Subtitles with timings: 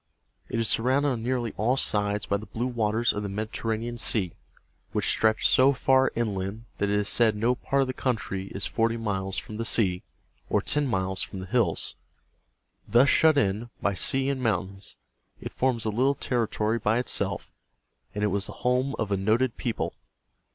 [0.49, 3.59] It is surrounded on nearly all sides by the blue waters of the Med it
[3.63, 4.33] er ra´ne an Sea,
[4.93, 8.65] which stretch so far inland that it is said no part of the country is
[8.65, 10.01] forty miles from the sea,
[10.49, 11.93] or ten miles from the hills.
[12.87, 14.97] Thus shut in by sea and mountains,
[15.39, 17.51] it forms a little territory by itself,
[18.15, 19.93] and it was the home of a noted people.